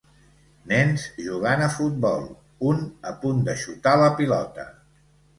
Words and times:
Nens 0.69 1.01
jugant 1.25 1.59
a 1.65 1.67
futbol, 1.73 2.25
un 2.69 2.81
a 3.11 3.13
punt 3.25 3.43
de 3.49 3.55
xutar 3.65 3.93
la 4.05 4.09
pilota. 4.23 4.65